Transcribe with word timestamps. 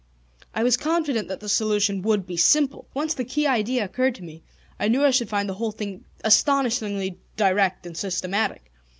I 0.55 0.63
was 0.63 0.77
confident 0.77 1.27
that 1.27 1.41
the 1.41 1.47
solution 1.47 2.01
would 2.01 2.25
be 2.25 2.35
simple. 2.35 2.87
Once 2.95 3.13
the 3.13 3.23
key 3.23 3.45
idea 3.45 3.85
occurred 3.85 4.15
to 4.15 4.23
me 4.23 4.41
I 4.79 4.87
knew 4.87 5.05
I 5.05 5.11
should 5.11 5.29
find 5.29 5.47
the 5.47 5.53
whole 5.53 5.71
thing 5.71 6.05
astonishingly 6.23 7.19
direct 7.37 7.85
and 7.85 7.95
systematic. 7.95 8.71